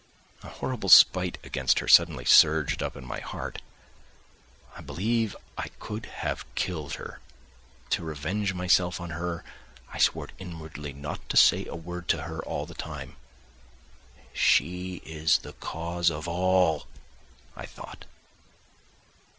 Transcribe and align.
A 0.41 0.49
horrible 0.49 0.89
spite 0.89 1.37
against 1.43 1.77
her 1.77 1.87
suddenly 1.87 2.25
surged 2.25 2.81
up 2.81 2.97
in 2.97 3.05
my 3.05 3.19
heart; 3.19 3.61
I 4.75 4.81
believe 4.81 5.35
I 5.59 5.67
could 5.79 6.07
have 6.07 6.43
killed 6.55 6.93
her. 6.95 7.19
To 7.91 8.03
revenge 8.03 8.55
myself 8.55 8.99
on 8.99 9.11
her 9.11 9.43
I 9.93 9.99
swore 9.99 10.29
inwardly 10.39 10.91
not 10.91 11.29
to 11.29 11.37
say 11.37 11.67
a 11.67 11.75
word 11.75 12.07
to 12.07 12.23
her 12.23 12.43
all 12.43 12.65
the 12.65 12.73
time. 12.73 13.15
"She 14.33 15.03
is 15.05 15.37
the 15.37 15.53
cause 15.53 16.09
of 16.09 16.25
it 16.25 16.31
all," 16.31 16.87
I 17.55 17.67
thought. 17.67 18.05